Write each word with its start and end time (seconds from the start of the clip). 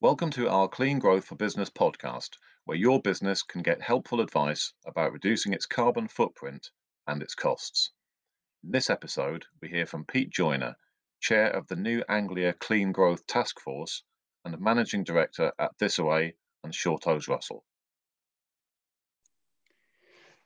Welcome 0.00 0.30
to 0.30 0.48
our 0.48 0.68
Clean 0.68 1.00
Growth 1.00 1.24
for 1.24 1.34
Business 1.34 1.70
podcast, 1.70 2.28
where 2.66 2.76
your 2.76 3.02
business 3.02 3.42
can 3.42 3.62
get 3.62 3.82
helpful 3.82 4.20
advice 4.20 4.72
about 4.86 5.12
reducing 5.12 5.52
its 5.52 5.66
carbon 5.66 6.06
footprint 6.06 6.70
and 7.08 7.20
its 7.20 7.34
costs. 7.34 7.90
In 8.62 8.70
this 8.70 8.90
episode, 8.90 9.44
we 9.60 9.68
hear 9.68 9.86
from 9.86 10.04
Pete 10.04 10.30
Joyner, 10.30 10.76
Chair 11.20 11.48
of 11.48 11.66
the 11.66 11.74
New 11.74 12.04
Anglia 12.08 12.52
Clean 12.52 12.92
Growth 12.92 13.26
Task 13.26 13.58
Force 13.58 14.04
and 14.44 14.56
Managing 14.60 15.02
Director 15.02 15.52
at 15.58 15.76
Thisaway 15.78 16.32
and 16.62 16.72
Shorthose 16.72 17.26
Russell. 17.26 17.64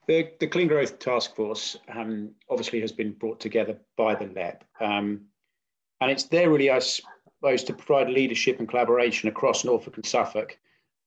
The, 0.08 0.30
the 0.40 0.46
Clean 0.46 0.66
Growth 0.66 0.98
Task 0.98 1.36
Force 1.36 1.76
um, 1.94 2.30
obviously 2.48 2.80
has 2.80 2.92
been 2.92 3.12
brought 3.12 3.38
together 3.38 3.76
by 3.98 4.14
the 4.14 4.32
LEP. 4.32 4.64
Um, 4.80 5.26
and 6.00 6.10
it's 6.10 6.24
there 6.24 6.48
really, 6.48 6.70
I 6.70 6.80
to 7.42 7.74
provide 7.74 8.08
leadership 8.08 8.58
and 8.58 8.68
collaboration 8.68 9.28
across 9.28 9.64
Norfolk 9.64 9.96
and 9.96 10.06
Suffolk. 10.06 10.58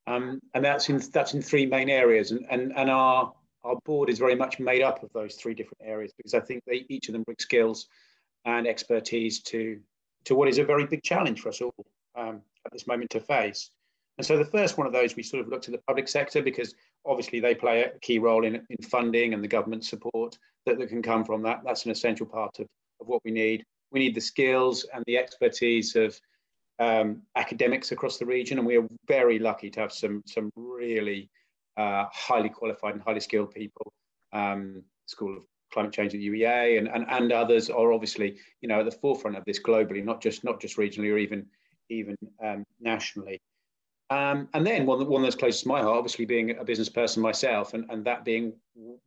Um, 0.07 0.39
and 0.53 0.63
that's 0.63 0.89
in, 0.89 1.01
that's 1.11 1.33
in 1.33 1.41
three 1.41 1.65
main 1.65 1.89
areas. 1.89 2.31
And, 2.31 2.45
and, 2.49 2.73
and 2.75 2.89
our, 2.89 3.33
our 3.63 3.77
board 3.85 4.09
is 4.09 4.19
very 4.19 4.35
much 4.35 4.59
made 4.59 4.81
up 4.81 5.01
of 5.01 5.11
those 5.13 5.35
three 5.35 5.55
different 5.55 5.81
areas 5.83 6.13
because 6.15 6.33
I 6.33 6.39
think 6.39 6.63
they, 6.65 6.85
each 6.89 7.09
of 7.09 7.13
them 7.13 7.23
bring 7.23 7.37
skills 7.39 7.87
and 8.45 8.67
expertise 8.67 9.41
to, 9.43 9.79
to 10.25 10.35
what 10.35 10.47
is 10.47 10.59
a 10.59 10.63
very 10.63 10.85
big 10.85 11.01
challenge 11.01 11.41
for 11.41 11.49
us 11.49 11.61
all 11.61 11.73
um, 12.15 12.41
at 12.65 12.71
this 12.71 12.85
moment 12.85 13.09
to 13.11 13.19
face. 13.19 13.71
And 14.17 14.25
so 14.25 14.37
the 14.37 14.45
first 14.45 14.77
one 14.77 14.87
of 14.87 14.93
those, 14.93 15.15
we 15.15 15.23
sort 15.23 15.41
of 15.41 15.49
looked 15.49 15.67
at 15.67 15.73
the 15.73 15.81
public 15.87 16.07
sector 16.07 16.41
because 16.41 16.75
obviously 17.05 17.39
they 17.39 17.55
play 17.55 17.83
a 17.83 17.99
key 17.99 18.19
role 18.19 18.45
in, 18.45 18.55
in 18.55 18.77
funding 18.83 19.33
and 19.33 19.43
the 19.43 19.47
government 19.47 19.83
support 19.83 20.37
that, 20.65 20.77
that 20.77 20.89
can 20.89 21.01
come 21.01 21.25
from 21.25 21.41
that. 21.43 21.61
That's 21.65 21.85
an 21.85 21.91
essential 21.91 22.25
part 22.25 22.59
of, 22.59 22.67
of 23.01 23.07
what 23.07 23.21
we 23.25 23.31
need. 23.31 23.65
We 23.91 23.99
need 23.99 24.15
the 24.15 24.21
skills 24.21 24.85
and 24.93 25.03
the 25.07 25.17
expertise 25.17 25.95
of 25.95 26.19
um, 26.79 27.21
academics 27.35 27.91
across 27.91 28.17
the 28.17 28.25
region, 28.25 28.57
and 28.57 28.67
we 28.67 28.77
are 28.77 28.87
very 29.07 29.39
lucky 29.39 29.69
to 29.71 29.79
have 29.79 29.93
some, 29.93 30.21
some 30.25 30.51
really 30.55 31.29
uh, 31.77 32.05
highly 32.11 32.49
qualified 32.49 32.95
and 32.95 33.03
highly 33.03 33.19
skilled 33.19 33.51
people. 33.51 33.93
Um, 34.33 34.83
School 35.07 35.37
of 35.37 35.43
Climate 35.71 35.93
Change 35.93 36.13
at 36.15 36.21
UEA 36.21 36.77
and, 36.77 36.87
and, 36.87 37.05
and 37.09 37.31
others 37.31 37.69
are 37.69 37.93
obviously, 37.93 38.37
you 38.61 38.67
know, 38.67 38.79
at 38.79 38.85
the 38.85 38.91
forefront 38.91 39.37
of 39.37 39.45
this 39.45 39.61
globally, 39.61 40.03
not 40.03 40.21
just 40.21 40.43
not 40.43 40.59
just 40.59 40.77
regionally 40.77 41.11
or 41.11 41.17
even 41.17 41.45
even 41.89 42.15
um, 42.43 42.63
nationally. 42.79 43.39
Um, 44.11 44.47
and 44.53 44.65
then 44.65 44.85
one, 44.85 45.07
one 45.07 45.23
that's 45.23 45.35
closest 45.35 45.63
to 45.63 45.69
my 45.69 45.81
heart, 45.81 45.97
obviously 45.97 46.25
being 46.25 46.57
a 46.57 46.63
business 46.63 46.89
person 46.89 47.23
myself, 47.23 47.73
and, 47.73 47.89
and 47.89 48.05
that 48.05 48.23
being 48.23 48.53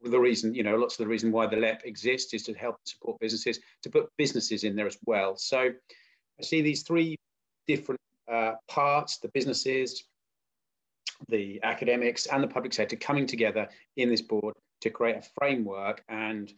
the 0.02 0.18
reason, 0.18 0.54
you 0.54 0.64
know, 0.64 0.76
lots 0.76 0.94
of 0.94 1.04
the 1.04 1.08
reason 1.08 1.30
why 1.30 1.46
the 1.46 1.56
LEP 1.56 1.82
exists 1.84 2.34
is 2.34 2.42
to 2.44 2.54
help 2.54 2.76
support 2.84 3.18
businesses, 3.20 3.60
to 3.82 3.90
put 3.90 4.08
businesses 4.16 4.64
in 4.64 4.74
there 4.74 4.86
as 4.86 4.98
well. 5.06 5.36
So 5.36 5.70
I 6.38 6.42
see 6.42 6.62
these 6.62 6.82
three 6.82 7.16
different 7.68 8.00
uh, 8.30 8.54
parts, 8.68 9.18
the 9.18 9.28
businesses, 9.28 10.04
the 11.28 11.60
academics 11.62 12.26
and 12.26 12.42
the 12.42 12.48
public 12.48 12.72
sector 12.72 12.96
coming 12.96 13.26
together 13.26 13.68
in 13.96 14.08
this 14.08 14.22
board 14.22 14.54
to 14.80 14.90
create 14.90 15.16
a 15.16 15.22
framework 15.38 16.02
and 16.08 16.52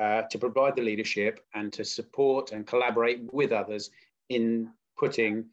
uh, 0.00 0.22
to 0.30 0.38
provide 0.38 0.76
the 0.76 0.82
leadership 0.82 1.40
and 1.54 1.72
to 1.72 1.84
support 1.84 2.52
and 2.52 2.66
collaborate 2.66 3.32
with 3.32 3.52
others 3.52 3.90
in 4.28 4.70
putting 4.96 5.44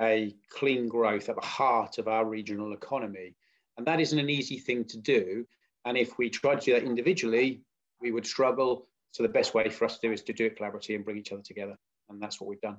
a 0.00 0.34
clean 0.50 0.88
growth 0.88 1.28
at 1.28 1.36
the 1.36 1.46
heart 1.46 1.98
of 1.98 2.08
our 2.08 2.24
regional 2.24 2.72
economy. 2.72 3.34
And 3.76 3.86
that 3.86 4.00
isn't 4.00 4.18
an 4.18 4.30
easy 4.30 4.58
thing 4.58 4.84
to 4.86 4.98
do. 4.98 5.46
And 5.84 5.96
if 5.96 6.18
we 6.18 6.30
tried 6.30 6.60
to 6.62 6.66
do 6.66 6.72
that 6.74 6.84
individually, 6.84 7.62
we 8.00 8.10
would 8.10 8.26
struggle. 8.26 8.88
So 9.12 9.22
the 9.22 9.28
best 9.28 9.54
way 9.54 9.68
for 9.68 9.84
us 9.84 9.98
to 9.98 10.08
do 10.08 10.12
is 10.12 10.22
to 10.22 10.32
do 10.32 10.46
it 10.46 10.58
collaboratively 10.58 10.96
and 10.96 11.04
bring 11.04 11.16
each 11.16 11.32
other 11.32 11.42
together. 11.42 11.76
And 12.08 12.20
that's 12.20 12.40
what 12.40 12.48
we've 12.48 12.60
done. 12.60 12.78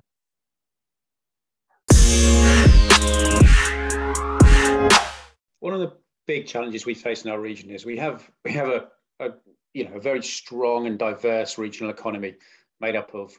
One 5.60 5.74
of 5.74 5.80
the 5.80 5.92
big 6.26 6.46
challenges 6.46 6.86
we 6.86 6.94
face 6.94 7.24
in 7.24 7.30
our 7.30 7.40
region 7.40 7.70
is 7.70 7.84
we 7.84 7.96
have 7.96 8.30
we 8.44 8.52
have 8.52 8.68
a, 8.68 8.88
a 9.18 9.30
you 9.74 9.88
know 9.88 9.96
a 9.96 10.00
very 10.00 10.22
strong 10.22 10.86
and 10.86 10.98
diverse 10.98 11.58
regional 11.58 11.90
economy 11.90 12.36
made 12.80 12.94
up 12.94 13.14
of 13.14 13.32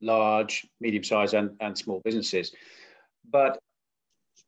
large, 0.00 0.66
medium-sized, 0.80 1.34
and, 1.34 1.56
and 1.60 1.76
small 1.76 2.00
businesses. 2.04 2.52
But 3.30 3.58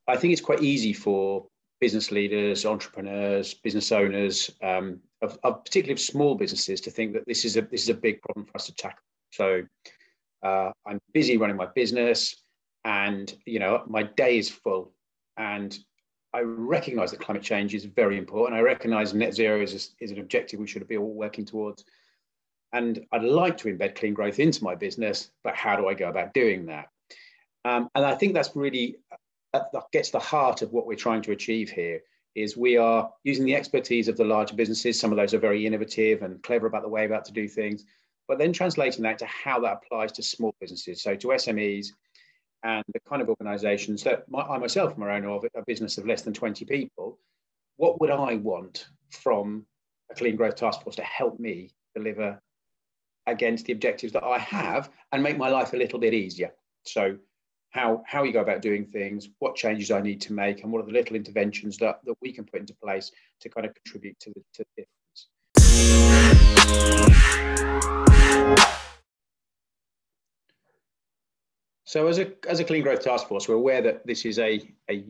I 0.07 0.17
think 0.17 0.33
it's 0.33 0.43
quite 0.43 0.63
easy 0.63 0.93
for 0.93 1.47
business 1.81 2.11
leaders, 2.11 2.65
entrepreneurs, 2.65 3.55
business 3.55 3.93
owners, 3.93 4.51
um, 4.63 5.01
of, 5.23 5.39
of, 5.45 5.65
particularly 5.65 5.93
of 5.93 6.01
small 6.01 6.35
businesses, 6.35 6.81
to 6.83 6.91
think 6.91 7.13
that 7.13 7.27
this 7.27 7.45
is 7.45 7.57
a 7.57 7.63
this 7.63 7.83
is 7.83 7.89
a 7.89 7.95
big 7.95 8.21
problem 8.23 8.47
for 8.47 8.57
us 8.57 8.67
to 8.67 8.75
tackle. 8.75 9.03
So 9.33 9.63
uh, 10.43 10.71
I'm 10.87 11.01
busy 11.13 11.37
running 11.37 11.57
my 11.57 11.67
business, 11.67 12.43
and 12.85 13.33
you 13.47 13.59
know 13.59 13.83
my 13.87 14.05
day 14.05 14.39
is 14.39 14.49
full, 14.49 14.93
and 15.37 15.79
I 16.35 16.41
recognise 16.41 17.11
that 17.11 17.21
climate 17.21 17.43
change 17.43 17.75
is 17.75 17.85
very 17.85 18.19
important. 18.19 18.59
I 18.59 18.63
recognise 18.63 19.15
net 19.15 19.35
zero 19.35 19.61
is, 19.63 19.95
is 20.01 20.11
an 20.11 20.21
objective 20.21 20.61
we 20.61 20.67
should 20.67 20.87
be 20.87 20.99
all 20.99 21.15
working 21.15 21.45
towards. 21.45 21.85
And 22.73 23.01
I'd 23.13 23.25
like 23.25 23.57
to 23.59 23.75
embed 23.75 23.95
clean 23.95 24.13
growth 24.13 24.39
into 24.39 24.63
my 24.63 24.75
business, 24.75 25.31
but 25.43 25.55
how 25.55 25.75
do 25.75 25.89
I 25.89 25.95
go 25.95 26.11
about 26.11 26.35
doing 26.35 26.67
that? 26.67 26.89
Um, 27.69 27.91
and 27.95 28.05
I 28.07 28.15
think 28.15 28.33
that's 28.33 28.57
really 28.57 28.97
uh, 29.53 29.61
that 29.73 29.85
gets 29.93 30.11
the 30.11 30.19
heart 30.19 30.63
of 30.63 30.73
what 30.73 30.87
we're 30.87 30.97
trying 30.97 31.23
to 31.23 31.33
achieve 31.33 31.71
here. 31.71 32.01
Is 32.35 32.57
we 32.57 32.77
are 32.77 33.11
using 33.25 33.45
the 33.45 33.55
expertise 33.55 34.09
of 34.09 34.17
the 34.17 34.25
larger 34.25 34.55
businesses. 34.55 34.99
Some 34.99 35.11
of 35.11 35.19
those 35.19 35.35
are 35.35 35.39
very 35.39 35.67
innovative 35.67 36.23
and 36.23 36.43
clever 36.43 36.67
about 36.67 36.83
the 36.83 36.89
way 36.89 37.05
about 37.05 37.25
to 37.27 37.33
do 37.33 37.49
things, 37.49 37.85
but 38.27 38.39
then 38.39 38.53
translating 38.53 39.03
that 39.03 39.19
to 39.19 39.27
how 39.27 39.61
that 39.61 39.81
applies 39.83 40.13
to 40.13 40.23
small 40.23 40.55
businesses, 40.61 41.03
so 41.03 41.15
to 41.17 41.29
SMEs 41.29 41.89
and 42.63 42.85
the 42.93 43.01
kind 43.09 43.23
of 43.23 43.29
organisations 43.29 44.03
that 44.05 44.29
my, 44.31 44.41
I 44.41 44.59
myself 44.59 44.95
am 44.95 45.03
owner 45.03 45.31
of 45.31 45.45
a 45.55 45.63
business 45.67 45.99
of 45.99 46.07
less 46.07 46.23
than 46.23 46.33
20 46.33 46.65
people. 46.65 47.19
What 47.77 48.01
would 48.01 48.11
I 48.11 48.35
want 48.35 48.89
from 49.11 49.67
a 50.11 50.15
clean 50.15 50.37
growth 50.37 50.57
task 50.57 50.83
force 50.83 50.97
to 50.97 51.03
help 51.03 51.39
me 51.39 51.71
deliver 51.95 52.41
against 53.27 53.67
the 53.67 53.73
objectives 53.73 54.13
that 54.13 54.25
I 54.25 54.39
have 54.39 54.91
and 55.13 55.23
make 55.23 55.39
my 55.39 55.49
life 55.49 55.73
a 55.73 55.77
little 55.77 55.99
bit 55.99 56.15
easier? 56.15 56.53
So 56.85 57.19
how, 57.71 58.03
how 58.07 58.23
you 58.23 58.33
go 58.33 58.41
about 58.41 58.63
doing 58.63 58.87
things, 58.87 59.29
what 59.39 59.55
changes 59.55 59.91
I 59.91 60.01
need 60.01 60.21
to 60.23 60.33
make, 60.33 60.63
and 60.63 60.73
what 60.73 60.83
are 60.83 60.87
the 60.87 60.93
little 60.93 61.17
interventions 61.17 61.77
that, 61.79 62.01
that 62.05 62.15
we 62.23 62.33
can 62.33 62.45
put 62.45 62.61
into 62.61 62.75
place 62.75 63.11
to 63.41 63.49
kind 63.49 63.67
of 63.67 63.75
contribute 63.75 64.19
to 64.21 64.31
the, 64.31 64.43
to 64.55 64.65
the 64.77 64.85
difference. 64.85 65.27
So 71.85 72.07
as 72.07 72.19
a, 72.19 72.33
as 72.47 72.61
a 72.61 72.65
Clean 72.65 72.83
Growth 72.83 73.01
Task 73.03 73.29
Force, 73.29 73.49
we're 73.49 73.55
aware 73.55 73.81
that 73.81 74.07
this 74.07 74.27
is 74.27 74.39
a, 74.39 74.61
a 74.91 75.05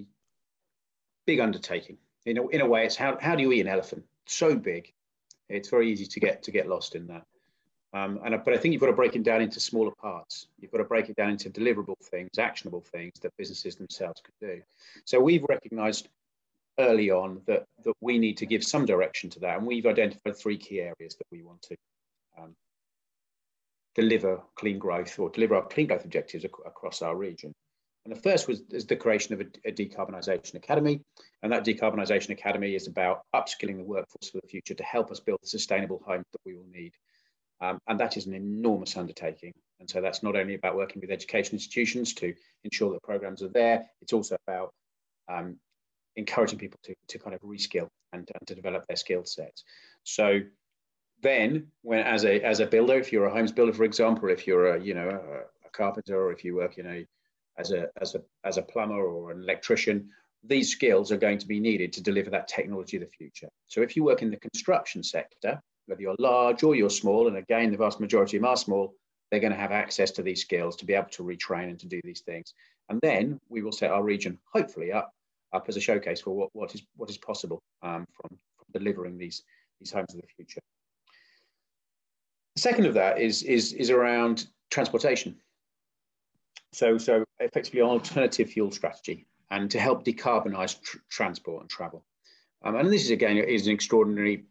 big 1.26 1.40
undertaking. 1.40 1.98
In 2.24 2.38
a, 2.38 2.46
in 2.48 2.60
a 2.60 2.66
way, 2.66 2.84
it's 2.84 2.94
how, 2.94 3.18
how 3.20 3.34
do 3.34 3.42
you 3.42 3.52
eat 3.52 3.62
an 3.62 3.68
elephant? 3.68 4.04
So 4.26 4.54
big, 4.54 4.92
it's 5.48 5.70
very 5.70 5.90
easy 5.90 6.06
to 6.06 6.20
get 6.20 6.42
to 6.44 6.50
get 6.50 6.68
lost 6.68 6.94
in 6.94 7.06
that. 7.08 7.24
Um, 7.94 8.20
and 8.24 8.38
but 8.44 8.52
I 8.52 8.58
think 8.58 8.72
you've 8.72 8.82
got 8.82 8.88
to 8.88 8.92
break 8.92 9.16
it 9.16 9.22
down 9.22 9.40
into 9.40 9.60
smaller 9.60 9.92
parts. 10.00 10.48
You've 10.60 10.70
got 10.70 10.78
to 10.78 10.84
break 10.84 11.08
it 11.08 11.16
down 11.16 11.30
into 11.30 11.48
deliverable 11.48 11.98
things, 12.02 12.38
actionable 12.38 12.82
things 12.82 13.14
that 13.22 13.32
businesses 13.38 13.76
themselves 13.76 14.20
can 14.22 14.48
do. 14.48 14.62
So 15.06 15.18
we've 15.20 15.44
recognised 15.48 16.08
early 16.78 17.10
on 17.10 17.40
that 17.46 17.64
that 17.84 17.94
we 18.00 18.18
need 18.18 18.36
to 18.38 18.46
give 18.46 18.62
some 18.62 18.84
direction 18.84 19.30
to 19.30 19.40
that, 19.40 19.56
and 19.56 19.66
we've 19.66 19.86
identified 19.86 20.36
three 20.36 20.58
key 20.58 20.80
areas 20.80 21.16
that 21.16 21.26
we 21.32 21.42
want 21.42 21.62
to 21.62 21.76
um, 22.38 22.54
deliver 23.94 24.40
clean 24.54 24.78
growth 24.78 25.18
or 25.18 25.30
deliver 25.30 25.56
our 25.56 25.66
clean 25.66 25.86
growth 25.86 26.04
objectives 26.04 26.44
ac 26.44 26.52
across 26.66 27.00
our 27.00 27.16
region. 27.16 27.52
And 28.04 28.14
the 28.14 28.20
first 28.20 28.48
was 28.48 28.62
is 28.70 28.86
the 28.86 28.96
creation 28.96 29.32
of 29.34 29.40
a, 29.40 29.46
a 29.68 29.72
decarbonisation 29.72 30.54
academy, 30.54 31.00
and 31.42 31.50
that 31.52 31.64
decarbonisation 31.64 32.30
academy 32.30 32.74
is 32.74 32.86
about 32.86 33.22
upskilling 33.34 33.78
the 33.78 33.84
workforce 33.84 34.30
for 34.30 34.40
the 34.42 34.48
future 34.48 34.74
to 34.74 34.84
help 34.84 35.10
us 35.10 35.20
build 35.20 35.38
the 35.42 35.48
sustainable 35.48 36.02
home 36.06 36.22
that 36.32 36.40
we 36.44 36.54
will 36.54 36.66
need. 36.70 36.92
Um, 37.60 37.80
and 37.88 37.98
that 38.00 38.16
is 38.16 38.26
an 38.26 38.34
enormous 38.34 38.96
undertaking. 38.96 39.52
And 39.80 39.88
so 39.88 40.00
that's 40.00 40.22
not 40.22 40.36
only 40.36 40.54
about 40.54 40.76
working 40.76 41.00
with 41.00 41.10
education 41.10 41.54
institutions 41.54 42.14
to 42.14 42.34
ensure 42.64 42.92
that 42.92 43.02
programs 43.02 43.42
are 43.42 43.48
there, 43.48 43.86
it's 44.00 44.12
also 44.12 44.36
about 44.46 44.72
um, 45.28 45.56
encouraging 46.16 46.58
people 46.58 46.78
to, 46.84 46.94
to 47.08 47.18
kind 47.18 47.34
of 47.34 47.40
reskill 47.42 47.88
and, 48.12 48.28
and 48.34 48.46
to 48.46 48.54
develop 48.54 48.86
their 48.86 48.96
skill 48.96 49.24
sets. 49.24 49.64
So 50.04 50.40
then 51.22 51.68
when 51.82 52.00
as 52.00 52.24
a 52.24 52.40
as 52.42 52.60
a 52.60 52.66
builder, 52.66 52.98
if 52.98 53.12
you're 53.12 53.26
a 53.26 53.32
homes 53.32 53.52
builder, 53.52 53.72
for 53.72 53.84
example, 53.84 54.28
if 54.30 54.46
you're 54.46 54.74
a 54.74 54.80
you 54.80 54.94
know 54.94 55.08
a, 55.08 55.66
a 55.66 55.70
carpenter 55.72 56.16
or 56.16 56.32
if 56.32 56.44
you 56.44 56.54
work 56.54 56.78
in 56.78 56.86
a 56.86 57.06
as 57.58 57.72
a 57.72 57.88
as 58.00 58.14
a 58.14 58.22
as 58.44 58.56
a 58.56 58.62
plumber 58.62 59.00
or 59.00 59.32
an 59.32 59.42
electrician, 59.42 60.10
these 60.44 60.70
skills 60.70 61.10
are 61.10 61.16
going 61.16 61.38
to 61.38 61.46
be 61.46 61.60
needed 61.60 61.92
to 61.94 62.02
deliver 62.02 62.30
that 62.30 62.48
technology 62.48 62.96
of 62.96 63.02
the 63.02 63.08
future. 63.08 63.48
So 63.66 63.82
if 63.82 63.96
you 63.96 64.04
work 64.04 64.22
in 64.22 64.30
the 64.30 64.36
construction 64.36 65.02
sector, 65.02 65.60
whether 65.88 66.02
you're 66.02 66.16
large 66.18 66.62
or 66.62 66.74
you're 66.74 66.90
small, 66.90 67.28
and 67.28 67.36
again, 67.36 67.70
the 67.70 67.76
vast 67.76 67.98
majority 68.00 68.36
of 68.36 68.42
them 68.42 68.50
are 68.50 68.56
small, 68.56 68.94
they're 69.30 69.40
going 69.40 69.52
to 69.52 69.58
have 69.58 69.72
access 69.72 70.10
to 70.12 70.22
these 70.22 70.40
skills 70.40 70.76
to 70.76 70.84
be 70.84 70.94
able 70.94 71.08
to 71.10 71.22
retrain 71.22 71.68
and 71.68 71.78
to 71.80 71.86
do 71.86 72.00
these 72.04 72.20
things. 72.20 72.54
And 72.88 73.00
then 73.02 73.40
we 73.48 73.62
will 73.62 73.72
set 73.72 73.90
our 73.90 74.02
region, 74.02 74.38
hopefully, 74.54 74.92
up, 74.92 75.12
up 75.52 75.66
as 75.68 75.76
a 75.76 75.80
showcase 75.80 76.20
for 76.20 76.30
what, 76.34 76.50
what, 76.52 76.74
is, 76.74 76.82
what 76.96 77.10
is 77.10 77.18
possible 77.18 77.60
um, 77.82 78.06
from, 78.14 78.30
from 78.56 78.66
delivering 78.72 79.18
these, 79.18 79.42
these 79.80 79.90
homes 79.90 80.14
of 80.14 80.20
the 80.20 80.26
future. 80.36 80.60
The 82.56 82.62
second 82.62 82.86
of 82.86 82.94
that 82.94 83.20
is, 83.20 83.42
is, 83.42 83.72
is 83.72 83.90
around 83.90 84.46
transportation. 84.70 85.36
So, 86.72 86.98
so 86.98 87.24
effectively, 87.40 87.80
an 87.80 87.86
alternative 87.86 88.50
fuel 88.50 88.70
strategy. 88.70 89.26
and 89.50 89.70
to 89.70 89.80
help 89.80 90.04
decarbonise 90.04 90.80
tr- 90.80 90.98
transport 91.10 91.62
and 91.62 91.70
travel. 91.70 92.04
Um, 92.62 92.76
and 92.76 92.92
this 92.92 93.04
is 93.04 93.10
again 93.10 93.36
is 93.36 93.66
an 93.66 93.72
extraordinary 93.72 94.44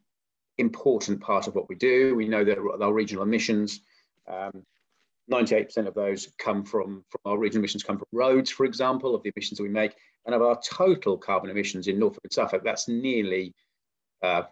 important 0.57 1.21
part 1.21 1.47
of 1.47 1.55
what 1.55 1.69
we 1.69 1.75
do. 1.75 2.15
We 2.15 2.27
know 2.27 2.43
that 2.43 2.57
our 2.57 2.93
regional 2.93 3.23
emissions, 3.23 3.81
98% 4.29 5.77
um, 5.77 5.87
of 5.87 5.93
those 5.93 6.29
come 6.37 6.63
from, 6.63 7.03
from 7.09 7.21
our 7.25 7.37
regional 7.37 7.61
emissions 7.61 7.83
come 7.83 7.97
from 7.97 8.07
roads, 8.11 8.49
for 8.49 8.65
example, 8.65 9.15
of 9.15 9.23
the 9.23 9.31
emissions 9.35 9.57
that 9.57 9.63
we 9.63 9.69
make. 9.69 9.95
And 10.25 10.35
of 10.35 10.41
our 10.41 10.59
total 10.61 11.17
carbon 11.17 11.49
emissions 11.49 11.87
in 11.87 11.99
Norfolk 11.99 12.23
and 12.23 12.33
Suffolk, 12.33 12.63
that's 12.63 12.87
nearly 12.87 13.53
uh, 14.21 14.43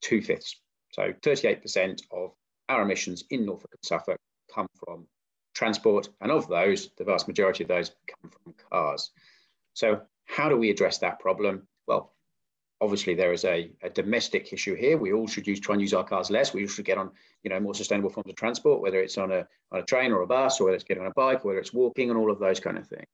two 0.00 0.22
fifths. 0.22 0.60
So 0.92 1.12
38% 1.22 2.00
of 2.10 2.32
our 2.68 2.82
emissions 2.82 3.24
in 3.30 3.44
Norfolk 3.44 3.70
and 3.72 3.84
Suffolk 3.84 4.18
come 4.54 4.68
from 4.84 5.06
transport. 5.54 6.08
And 6.20 6.30
of 6.30 6.48
those, 6.48 6.90
the 6.96 7.04
vast 7.04 7.28
majority 7.28 7.64
of 7.64 7.68
those 7.68 7.90
come 8.06 8.30
from 8.30 8.54
cars. 8.70 9.10
So 9.74 10.00
how 10.24 10.48
do 10.48 10.56
we 10.56 10.70
address 10.70 10.98
that 10.98 11.20
problem? 11.20 11.66
Well, 11.86 12.14
obviously 12.80 13.14
there 13.14 13.32
is 13.32 13.44
a, 13.44 13.70
a, 13.82 13.90
domestic 13.90 14.52
issue 14.52 14.74
here. 14.74 14.96
We 14.96 15.12
all 15.12 15.26
should 15.26 15.46
use 15.46 15.60
try 15.60 15.74
and 15.74 15.82
use 15.82 15.94
our 15.94 16.04
cars 16.04 16.30
less. 16.30 16.54
We 16.54 16.66
should 16.66 16.84
get 16.84 16.98
on, 16.98 17.10
you 17.42 17.50
know, 17.50 17.60
more 17.60 17.74
sustainable 17.74 18.10
forms 18.10 18.30
of 18.30 18.36
transport, 18.36 18.80
whether 18.80 19.00
it's 19.00 19.18
on 19.18 19.32
a 19.32 19.46
on 19.72 19.80
a 19.80 19.82
train 19.82 20.12
or 20.12 20.22
a 20.22 20.26
bus, 20.26 20.60
or 20.60 20.64
whether 20.64 20.76
it's 20.76 20.84
getting 20.84 21.02
on 21.02 21.10
a 21.10 21.14
bike, 21.14 21.44
or 21.44 21.48
whether 21.48 21.60
it's 21.60 21.72
walking, 21.72 22.10
and 22.10 22.18
all 22.18 22.30
of 22.30 22.38
those 22.38 22.60
kind 22.60 22.78
of 22.78 22.86
things. 22.86 23.06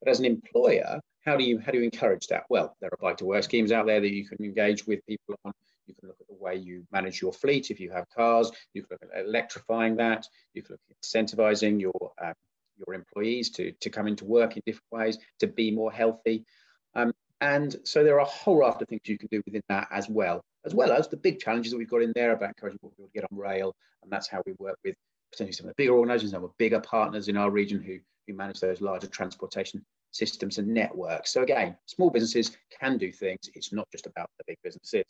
But 0.00 0.10
as 0.10 0.18
an 0.18 0.24
employer, 0.24 1.00
how 1.24 1.36
do 1.36 1.44
you 1.44 1.58
how 1.58 1.72
do 1.72 1.78
you 1.78 1.84
encourage 1.84 2.26
that? 2.28 2.44
Well, 2.48 2.76
there 2.80 2.90
are 2.92 2.98
bike 3.00 3.18
to 3.18 3.24
work 3.24 3.44
schemes 3.44 3.72
out 3.72 3.86
there 3.86 4.00
that 4.00 4.10
you 4.10 4.26
can 4.26 4.42
engage 4.42 4.86
with 4.86 5.04
people 5.06 5.34
on. 5.44 5.52
You 5.86 5.94
can 5.94 6.08
look 6.08 6.20
at 6.20 6.28
the 6.28 6.42
way 6.42 6.56
you 6.56 6.86
manage 6.92 7.20
your 7.20 7.32
fleet 7.32 7.70
if 7.70 7.78
you 7.78 7.90
have 7.90 8.08
cars. 8.08 8.50
You 8.72 8.82
can 8.82 8.88
look 8.92 9.10
at 9.12 9.26
electrifying 9.26 9.96
that. 9.96 10.26
You 10.54 10.62
can 10.62 10.72
look 10.72 10.80
at 10.90 10.96
incentivizing 11.02 11.80
your 11.80 12.12
um, 12.22 12.34
your 12.78 12.94
employees 12.94 13.50
to 13.50 13.72
to 13.72 13.90
come 13.90 14.06
into 14.06 14.24
work 14.24 14.56
in 14.56 14.62
different 14.64 14.90
ways 14.90 15.18
to 15.40 15.46
be 15.46 15.70
more 15.70 15.92
healthy. 15.92 16.44
Um, 16.94 17.12
and 17.40 17.76
so 17.84 18.04
there 18.04 18.16
are 18.16 18.20
a 18.20 18.24
whole 18.24 18.58
raft 18.58 18.80
of 18.82 18.88
things 18.88 19.00
you 19.04 19.18
can 19.18 19.28
do 19.30 19.42
within 19.44 19.62
that 19.68 19.88
as 19.90 20.08
well, 20.08 20.42
as 20.64 20.74
well 20.74 20.92
as 20.92 21.08
the 21.08 21.16
big 21.16 21.40
challenges 21.40 21.72
that 21.72 21.78
we've 21.78 21.90
got 21.90 22.02
in 22.02 22.12
there 22.14 22.32
about 22.32 22.48
encouraging 22.48 22.78
people 22.78 22.92
to 23.04 23.10
get 23.12 23.24
on 23.30 23.38
rail. 23.38 23.74
And 24.02 24.10
that's 24.10 24.28
how 24.28 24.42
we 24.46 24.52
work 24.58 24.78
with 24.84 24.94
potentially 25.32 25.52
some 25.52 25.66
of 25.66 25.70
the 25.70 25.82
bigger 25.82 25.94
organizations, 25.94 26.32
some 26.32 26.44
of 26.44 26.50
the 26.50 26.54
bigger 26.58 26.80
partners 26.80 27.28
in 27.28 27.36
our 27.36 27.50
region 27.50 27.82
who, 27.82 27.98
who 28.26 28.34
manage 28.36 28.60
those 28.60 28.80
larger 28.80 29.08
transportation 29.08 29.84
systems 30.12 30.58
and 30.58 30.68
networks. 30.68 31.32
So 31.32 31.42
again, 31.42 31.76
small 31.86 32.10
businesses 32.10 32.56
can 32.80 32.98
do 32.98 33.12
things. 33.12 33.50
It's 33.54 33.72
not 33.72 33.88
just 33.90 34.06
about 34.06 34.30
the 34.38 34.44
big 34.46 34.58
businesses. 34.62 35.04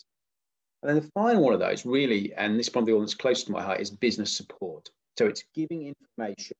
And 0.82 0.90
then 0.90 1.02
the 1.02 1.10
final 1.14 1.42
one 1.42 1.54
of 1.54 1.60
those 1.60 1.86
really, 1.86 2.32
and 2.34 2.58
this 2.58 2.66
is 2.66 2.72
probably 2.72 2.92
the 2.92 2.96
one 2.96 3.04
that's 3.04 3.14
close 3.14 3.44
to 3.44 3.52
my 3.52 3.62
heart, 3.62 3.80
is 3.80 3.90
business 3.90 4.34
support. 4.34 4.88
So 5.18 5.26
it's 5.26 5.44
giving 5.54 5.94
information 6.18 6.56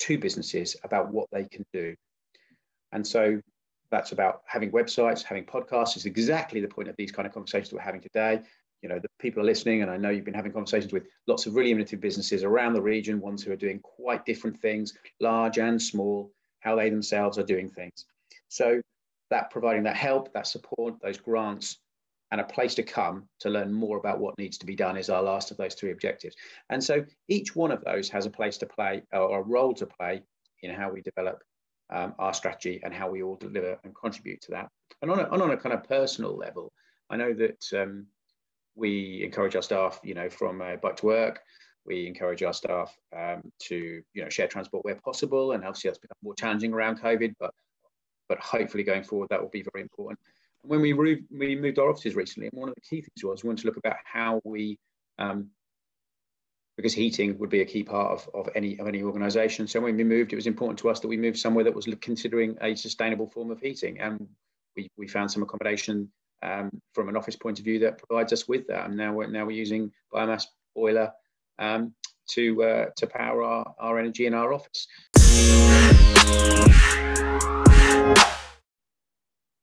to 0.00 0.18
businesses 0.18 0.76
about 0.82 1.12
what 1.12 1.28
they 1.30 1.44
can 1.44 1.64
do. 1.72 1.94
And 2.92 3.06
so 3.06 3.40
that's 3.90 4.12
about 4.12 4.42
having 4.46 4.70
websites, 4.70 5.22
having 5.22 5.44
podcasts. 5.44 5.96
Is 5.96 6.06
exactly 6.06 6.60
the 6.60 6.68
point 6.68 6.88
of 6.88 6.96
these 6.96 7.12
kind 7.12 7.26
of 7.26 7.34
conversations 7.34 7.72
we're 7.72 7.80
having 7.80 8.00
today. 8.00 8.40
You 8.82 8.88
know, 8.88 8.98
the 8.98 9.08
people 9.18 9.42
are 9.42 9.46
listening, 9.46 9.82
and 9.82 9.90
I 9.90 9.98
know 9.98 10.08
you've 10.08 10.24
been 10.24 10.32
having 10.32 10.52
conversations 10.52 10.92
with 10.92 11.06
lots 11.26 11.46
of 11.46 11.54
really 11.54 11.70
innovative 11.70 12.00
businesses 12.00 12.44
around 12.44 12.72
the 12.72 12.80
region, 12.80 13.20
ones 13.20 13.42
who 13.42 13.52
are 13.52 13.56
doing 13.56 13.80
quite 13.80 14.24
different 14.24 14.58
things, 14.60 14.94
large 15.20 15.58
and 15.58 15.80
small, 15.80 16.32
how 16.60 16.76
they 16.76 16.88
themselves 16.88 17.38
are 17.38 17.42
doing 17.42 17.68
things. 17.68 18.06
So 18.48 18.80
that 19.30 19.50
providing 19.50 19.82
that 19.84 19.96
help, 19.96 20.32
that 20.32 20.46
support, 20.46 20.94
those 21.02 21.18
grants, 21.18 21.78
and 22.30 22.40
a 22.40 22.44
place 22.44 22.74
to 22.76 22.82
come 22.82 23.28
to 23.40 23.50
learn 23.50 23.72
more 23.72 23.98
about 23.98 24.20
what 24.20 24.38
needs 24.38 24.56
to 24.58 24.66
be 24.66 24.76
done 24.76 24.96
is 24.96 25.10
our 25.10 25.22
last 25.22 25.50
of 25.50 25.56
those 25.56 25.74
three 25.74 25.90
objectives. 25.90 26.36
And 26.68 26.82
so 26.82 27.04
each 27.28 27.56
one 27.56 27.72
of 27.72 27.84
those 27.84 28.08
has 28.10 28.26
a 28.26 28.30
place 28.30 28.56
to 28.58 28.66
play 28.66 29.02
or 29.12 29.40
a 29.40 29.42
role 29.42 29.74
to 29.74 29.86
play 29.86 30.22
in 30.62 30.72
how 30.72 30.90
we 30.90 31.02
develop 31.02 31.42
um, 31.90 32.14
our 32.18 32.34
strategy 32.34 32.80
and 32.84 32.94
how 32.94 33.10
we 33.10 33.22
all 33.22 33.36
deliver 33.36 33.78
and 33.84 33.94
contribute 33.94 34.40
to 34.42 34.50
that. 34.52 34.68
And 35.02 35.10
on 35.10 35.20
a, 35.20 35.28
and 35.30 35.42
on 35.42 35.50
a 35.50 35.56
kind 35.56 35.74
of 35.74 35.84
personal 35.84 36.36
level, 36.36 36.72
I 37.08 37.16
know 37.16 37.32
that 37.34 37.64
um, 37.74 38.06
we 38.74 39.22
encourage 39.24 39.56
our 39.56 39.62
staff, 39.62 40.00
you 40.02 40.14
know, 40.14 40.28
from 40.28 40.60
uh, 40.60 40.76
bike 40.76 40.96
to 40.96 41.06
work. 41.06 41.40
We 41.86 42.06
encourage 42.06 42.42
our 42.42 42.52
staff 42.52 42.94
um, 43.16 43.50
to, 43.68 44.02
you 44.12 44.22
know, 44.22 44.28
share 44.28 44.48
transport 44.48 44.84
where 44.84 44.96
possible, 44.96 45.52
and 45.52 45.64
obviously 45.64 45.88
that's 45.88 45.98
become 45.98 46.18
more 46.22 46.34
challenging 46.34 46.72
around 46.72 47.00
COVID. 47.00 47.34
But, 47.40 47.54
but 48.28 48.38
hopefully 48.38 48.84
going 48.84 49.02
forward, 49.02 49.28
that 49.30 49.40
will 49.40 49.48
be 49.48 49.64
very 49.72 49.82
important. 49.82 50.20
When 50.62 50.82
we, 50.82 50.92
re- 50.92 51.24
we 51.30 51.56
moved 51.56 51.78
our 51.78 51.88
offices 51.88 52.14
recently, 52.14 52.48
and 52.52 52.60
one 52.60 52.68
of 52.68 52.74
the 52.74 52.82
key 52.82 53.00
things 53.00 53.24
was 53.24 53.42
we 53.42 53.48
wanted 53.48 53.62
to 53.62 53.68
look 53.68 53.78
about 53.78 53.96
how 54.04 54.40
we 54.44 54.78
um, 55.18 55.48
because 56.80 56.94
heating 56.94 57.36
would 57.38 57.50
be 57.50 57.60
a 57.60 57.64
key 57.66 57.82
part 57.82 58.10
of, 58.10 58.30
of 58.32 58.48
any 58.54 58.78
of 58.78 58.88
any 58.88 59.02
organization. 59.02 59.66
So 59.66 59.80
when 59.80 59.96
we 59.96 60.04
moved, 60.04 60.32
it 60.32 60.36
was 60.36 60.46
important 60.46 60.78
to 60.78 60.88
us 60.88 60.98
that 61.00 61.08
we 61.08 61.18
moved 61.18 61.38
somewhere 61.38 61.62
that 61.64 61.74
was 61.74 61.86
considering 62.00 62.56
a 62.62 62.74
sustainable 62.74 63.26
form 63.26 63.50
of 63.50 63.60
heating. 63.60 64.00
And 64.00 64.26
we, 64.74 64.88
we 64.96 65.06
found 65.06 65.30
some 65.30 65.42
accommodation 65.42 66.10
um, 66.42 66.70
from 66.94 67.10
an 67.10 67.18
office 67.18 67.36
point 67.36 67.58
of 67.58 67.66
view 67.66 67.80
that 67.80 67.98
provides 67.98 68.32
us 68.32 68.48
with 68.48 68.66
that. 68.68 68.86
And 68.86 68.96
now 68.96 69.12
we're 69.12 69.26
now 69.26 69.44
we're 69.44 69.50
using 69.50 69.92
biomass 70.10 70.44
boiler 70.74 71.12
um, 71.58 71.92
to 72.30 72.62
uh, 72.62 72.86
to 72.96 73.06
power 73.06 73.42
our, 73.42 73.74
our 73.78 73.98
energy 73.98 74.24
in 74.24 74.32
our 74.32 74.54
office. 74.54 74.86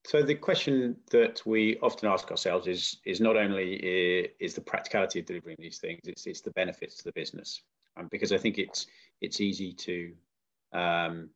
So 0.07 0.23
the 0.23 0.35
question 0.35 0.95
that 1.11 1.45
we 1.45 1.77
often 1.79 2.07
ask 2.07 2.31
ourselves 2.31 2.65
is 2.65 2.95
is 3.03 3.19
not 3.19 3.35
only 3.35 3.73
is 4.39 4.53
the 4.53 4.61
practicality 4.61 5.19
of 5.19 5.25
delivering 5.25 5.57
these 5.59 5.79
things, 5.79 5.99
it's 6.05 6.25
it's 6.25 6.39
the 6.39 6.51
benefits 6.51 6.95
to 6.95 7.03
the 7.03 7.11
business, 7.11 7.61
um, 7.97 8.07
because 8.09 8.31
I 8.31 8.37
think 8.37 8.57
it's 8.57 8.87
it's 9.19 9.41
easy 9.41 9.73
to 9.73 10.13
um, 10.71 11.29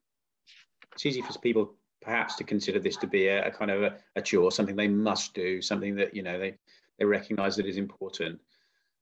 it's 0.94 1.06
easy 1.06 1.21
for 1.21 1.38
people 1.39 1.73
perhaps 2.01 2.35
to 2.35 2.45
consider 2.45 2.79
this 2.79 2.95
to 2.97 3.07
be 3.07 3.27
a, 3.27 3.45
a 3.45 3.51
kind 3.51 3.71
of 3.71 3.83
a, 3.83 3.97
a, 4.15 4.21
chore, 4.21 4.53
something 4.53 4.77
they 4.77 4.88
must 4.88 5.33
do, 5.33 5.62
something 5.62 5.94
that 5.95 6.15
you 6.15 6.23
know 6.23 6.39
they 6.39 6.56
they 6.97 7.03
recognise 7.03 7.57
that 7.57 7.65
is 7.65 7.75
important. 7.75 8.39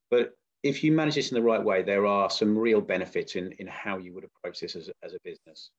But 0.09 0.35
if 0.63 0.83
you 0.83 0.91
manage 0.91 1.13
this 1.13 1.29
in 1.29 1.35
the 1.35 1.43
right 1.43 1.63
way, 1.63 1.83
there 1.83 2.07
are 2.07 2.31
some 2.31 2.57
real 2.57 2.81
benefits 2.81 3.35
in 3.35 3.51
in 3.59 3.67
how 3.67 3.99
you 3.99 4.15
would 4.15 4.23
approach 4.23 4.61
this 4.61 4.75
as 4.75 4.89
as 5.03 5.13
a 5.13 5.19
business. 5.23 5.69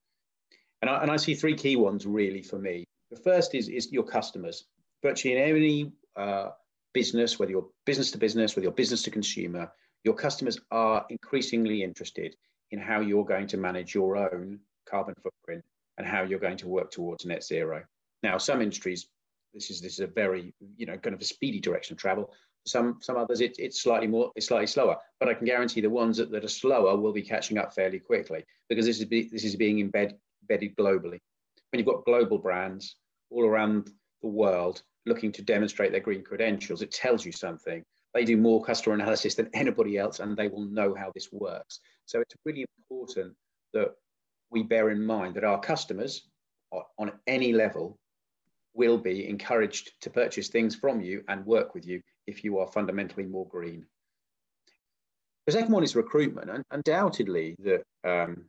And 0.80 0.88
I, 0.88 1.02
and 1.02 1.10
I 1.10 1.16
see 1.16 1.34
three 1.34 1.56
key 1.56 1.74
ones 1.74 2.06
really 2.06 2.42
for 2.42 2.60
me. 2.60 2.84
The 3.10 3.16
first 3.16 3.54
is, 3.54 3.68
is 3.68 3.90
your 3.90 4.04
customers. 4.04 4.64
Virtually 5.02 5.34
in 5.34 5.56
any 5.56 5.92
uh, 6.16 6.50
business, 6.92 7.38
whether 7.38 7.50
you're 7.50 7.68
business 7.84 8.10
to 8.12 8.18
business, 8.18 8.54
whether 8.54 8.64
you're 8.64 8.72
business 8.72 9.02
to 9.02 9.10
consumer, 9.10 9.70
your 10.04 10.14
customers 10.14 10.58
are 10.70 11.04
increasingly 11.10 11.82
interested 11.82 12.36
in 12.70 12.78
how 12.78 13.00
you're 13.00 13.24
going 13.24 13.46
to 13.48 13.56
manage 13.56 13.94
your 13.94 14.16
own 14.16 14.60
carbon 14.88 15.14
footprint 15.22 15.64
and 15.98 16.06
how 16.06 16.22
you're 16.22 16.38
going 16.38 16.56
to 16.56 16.68
work 16.68 16.90
towards 16.90 17.26
net 17.26 17.44
zero. 17.44 17.82
Now, 18.22 18.38
some 18.38 18.62
industries, 18.62 19.08
this 19.52 19.70
is 19.70 19.80
this 19.80 19.94
is 19.94 20.00
a 20.00 20.06
very 20.06 20.54
you 20.76 20.86
know 20.86 20.96
kind 20.96 21.14
of 21.14 21.20
a 21.20 21.24
speedy 21.24 21.60
direction 21.60 21.94
of 21.94 21.98
travel. 21.98 22.32
Some 22.66 22.98
some 23.00 23.16
others, 23.16 23.40
it, 23.40 23.56
it's 23.58 23.82
slightly 23.82 24.06
more, 24.06 24.30
it's 24.36 24.46
slightly 24.46 24.66
slower. 24.66 24.96
But 25.18 25.28
I 25.28 25.34
can 25.34 25.46
guarantee 25.46 25.80
the 25.80 25.90
ones 25.90 26.16
that, 26.18 26.30
that 26.30 26.44
are 26.44 26.48
slower 26.48 26.96
will 26.96 27.12
be 27.12 27.22
catching 27.22 27.58
up 27.58 27.74
fairly 27.74 27.98
quickly 27.98 28.44
because 28.68 28.86
this 28.86 29.00
is 29.00 29.06
be, 29.06 29.28
this 29.32 29.44
is 29.44 29.56
being 29.56 29.78
embed, 29.78 30.14
embedded 30.42 30.76
globally. 30.76 31.18
When 31.70 31.78
you've 31.78 31.86
got 31.86 32.04
global 32.04 32.38
brands 32.38 32.96
all 33.30 33.44
around 33.44 33.90
the 34.22 34.28
world 34.28 34.82
looking 35.06 35.32
to 35.32 35.42
demonstrate 35.42 35.92
their 35.92 36.00
green 36.00 36.22
credentials, 36.22 36.82
it 36.82 36.92
tells 36.92 37.24
you 37.24 37.32
something. 37.32 37.82
They 38.12 38.24
do 38.24 38.36
more 38.36 38.62
customer 38.62 38.94
analysis 38.94 39.34
than 39.34 39.48
anybody 39.54 39.96
else, 39.96 40.20
and 40.20 40.36
they 40.36 40.48
will 40.48 40.64
know 40.64 40.94
how 40.94 41.12
this 41.14 41.28
works. 41.32 41.80
So 42.06 42.20
it's 42.20 42.34
really 42.44 42.66
important 42.78 43.34
that 43.72 43.92
we 44.50 44.62
bear 44.62 44.90
in 44.90 45.04
mind 45.04 45.36
that 45.36 45.44
our 45.44 45.60
customers 45.60 46.28
on 46.98 47.12
any 47.26 47.52
level 47.52 47.98
will 48.74 48.98
be 48.98 49.28
encouraged 49.28 49.92
to 50.02 50.10
purchase 50.10 50.48
things 50.48 50.74
from 50.76 51.00
you 51.00 51.24
and 51.28 51.44
work 51.46 51.74
with 51.74 51.86
you 51.86 52.00
if 52.26 52.44
you 52.44 52.58
are 52.58 52.66
fundamentally 52.66 53.26
more 53.26 53.48
green. 53.48 53.86
The 55.46 55.52
second 55.52 55.72
one 55.72 55.82
is 55.82 55.96
recruitment, 55.96 56.50
and 56.50 56.64
undoubtedly 56.70 57.56
that 57.60 57.82
um, 58.04 58.44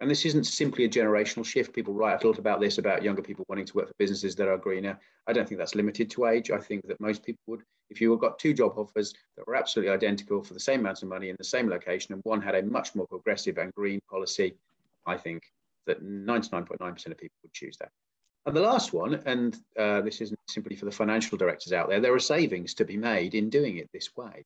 and 0.00 0.10
this 0.10 0.24
isn't 0.24 0.44
simply 0.44 0.84
a 0.84 0.88
generational 0.88 1.44
shift. 1.44 1.74
People 1.74 1.92
write 1.92 2.22
a 2.22 2.26
lot 2.26 2.38
about 2.38 2.60
this, 2.60 2.78
about 2.78 3.02
younger 3.02 3.22
people 3.22 3.44
wanting 3.48 3.66
to 3.66 3.76
work 3.76 3.88
for 3.88 3.94
businesses 3.98 4.36
that 4.36 4.48
are 4.48 4.56
greener. 4.56 4.98
I 5.26 5.32
don't 5.32 5.48
think 5.48 5.58
that's 5.58 5.74
limited 5.74 6.08
to 6.10 6.26
age. 6.26 6.50
I 6.50 6.58
think 6.58 6.86
that 6.86 7.00
most 7.00 7.24
people 7.24 7.42
would, 7.48 7.62
if 7.90 8.00
you 8.00 8.16
got 8.16 8.38
two 8.38 8.54
job 8.54 8.74
offers 8.76 9.12
that 9.36 9.46
were 9.46 9.56
absolutely 9.56 9.92
identical 9.92 10.42
for 10.44 10.54
the 10.54 10.60
same 10.60 10.80
amount 10.80 11.02
of 11.02 11.08
money 11.08 11.30
in 11.30 11.36
the 11.36 11.44
same 11.44 11.68
location, 11.68 12.14
and 12.14 12.22
one 12.24 12.40
had 12.40 12.54
a 12.54 12.62
much 12.62 12.94
more 12.94 13.08
progressive 13.08 13.58
and 13.58 13.74
green 13.74 14.00
policy, 14.08 14.54
I 15.04 15.16
think 15.16 15.42
that 15.86 16.04
99.9% 16.04 17.06
of 17.06 17.18
people 17.18 17.36
would 17.42 17.52
choose 17.52 17.76
that. 17.78 17.90
And 18.46 18.56
the 18.56 18.60
last 18.60 18.92
one, 18.92 19.14
and 19.26 19.56
uh, 19.76 20.00
this 20.02 20.20
isn't 20.20 20.38
simply 20.48 20.76
for 20.76 20.84
the 20.84 20.92
financial 20.92 21.36
directors 21.36 21.72
out 21.72 21.88
there, 21.88 22.00
there 22.00 22.14
are 22.14 22.20
savings 22.20 22.72
to 22.74 22.84
be 22.84 22.96
made 22.96 23.34
in 23.34 23.50
doing 23.50 23.78
it 23.78 23.90
this 23.92 24.16
way. 24.16 24.44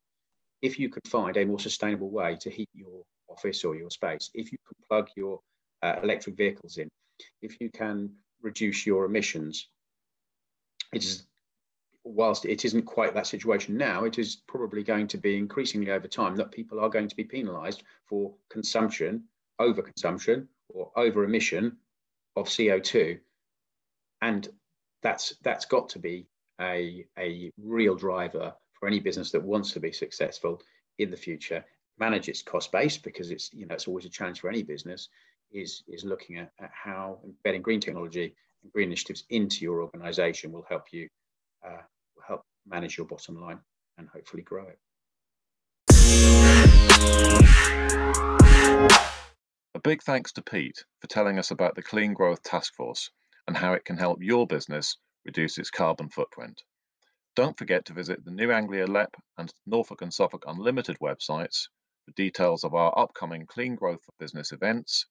If 0.62 0.78
you 0.78 0.88
could 0.88 1.06
find 1.06 1.36
a 1.36 1.44
more 1.44 1.58
sustainable 1.58 2.10
way 2.10 2.36
to 2.40 2.48
heat 2.48 2.70
your 2.74 3.02
office 3.32 3.64
or 3.64 3.74
your 3.74 3.90
space, 3.90 4.30
if 4.34 4.52
you 4.52 4.58
can 4.66 4.76
plug 4.88 5.08
your 5.16 5.40
uh, 5.82 5.96
electric 6.02 6.36
vehicles 6.36 6.78
in, 6.78 6.88
if 7.40 7.60
you 7.60 7.70
can 7.70 8.10
reduce 8.42 8.86
your 8.86 9.04
emissions, 9.04 9.68
it 10.92 11.04
is 11.04 11.24
whilst 12.04 12.44
it 12.44 12.64
isn't 12.64 12.82
quite 12.82 13.14
that 13.14 13.28
situation 13.28 13.76
now, 13.76 14.04
it 14.04 14.18
is 14.18 14.42
probably 14.48 14.82
going 14.82 15.06
to 15.06 15.18
be 15.18 15.36
increasingly 15.36 15.92
over 15.92 16.08
time 16.08 16.34
that 16.34 16.50
people 16.50 16.80
are 16.80 16.88
going 16.88 17.06
to 17.06 17.14
be 17.14 17.22
penalised 17.22 17.84
for 18.06 18.34
consumption, 18.50 19.22
overconsumption, 19.60 20.48
or 20.68 20.90
over 20.96 21.22
emission 21.22 21.76
of 22.34 22.48
CO2 22.48 23.20
and 24.22 24.48
that's 25.02 25.34
that's 25.42 25.66
got 25.66 25.90
to 25.90 25.98
be 25.98 26.26
a, 26.60 27.04
a 27.18 27.50
real 27.60 27.94
driver 27.94 28.54
for 28.72 28.86
any 28.86 29.00
business 29.00 29.32
that 29.32 29.42
wants 29.42 29.72
to 29.72 29.80
be 29.80 29.92
successful 29.92 30.62
in 30.98 31.10
the 31.10 31.16
future 31.16 31.64
manage 31.98 32.28
its 32.28 32.42
cost 32.42 32.72
base 32.72 32.96
because 32.96 33.30
it's 33.30 33.52
you 33.52 33.66
know 33.66 33.74
it's 33.74 33.88
always 33.88 34.04
a 34.04 34.08
challenge 34.08 34.40
for 34.40 34.48
any 34.48 34.62
business 34.62 35.08
is 35.52 35.82
is 35.88 36.04
looking 36.04 36.38
at, 36.38 36.50
at 36.60 36.70
how 36.72 37.18
embedding 37.24 37.62
green 37.62 37.80
technology 37.80 38.34
and 38.62 38.72
green 38.72 38.88
initiatives 38.88 39.24
into 39.30 39.64
your 39.64 39.82
organization 39.82 40.52
will 40.52 40.64
help 40.68 40.84
you 40.92 41.08
uh, 41.66 41.82
help 42.26 42.42
manage 42.66 42.96
your 42.96 43.06
bottom 43.06 43.40
line 43.40 43.58
and 43.98 44.08
hopefully 44.08 44.42
grow 44.42 44.66
it 44.66 44.78
a 49.74 49.80
big 49.82 50.02
thanks 50.02 50.32
to 50.32 50.42
Pete 50.42 50.84
for 51.00 51.06
telling 51.08 51.38
us 51.38 51.50
about 51.50 51.74
the 51.74 51.82
Clean 51.82 52.12
Growth 52.12 52.42
Task 52.42 52.74
Force 52.74 53.10
and 53.46 53.56
how 53.56 53.72
it 53.72 53.84
can 53.84 53.96
help 53.96 54.18
your 54.22 54.46
business 54.46 54.96
reduce 55.24 55.58
its 55.58 55.70
carbon 55.70 56.08
footprint. 56.08 56.62
Don't 57.34 57.56
forget 57.56 57.84
to 57.86 57.94
visit 57.94 58.24
the 58.24 58.30
New 58.30 58.52
Anglia 58.52 58.86
LEP 58.86 59.14
and 59.38 59.52
Norfolk 59.66 60.02
and 60.02 60.12
Suffolk 60.12 60.44
Unlimited 60.46 60.98
websites 61.00 61.68
for 62.04 62.12
details 62.12 62.64
of 62.64 62.74
our 62.74 62.98
upcoming 62.98 63.46
Clean 63.46 63.74
Growth 63.74 64.02
for 64.04 64.12
Business 64.18 64.52
events, 64.52 65.06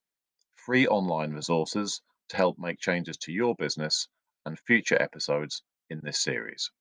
free 0.55 0.87
online 0.87 1.31
resources 1.31 2.01
to 2.29 2.37
help 2.37 2.57
make 2.59 2.79
changes 2.79 3.17
to 3.17 3.31
your 3.31 3.55
business, 3.55 4.07
and 4.45 4.59
future 4.59 5.01
episodes 5.01 5.63
in 5.89 6.01
this 6.03 6.21
series. 6.21 6.71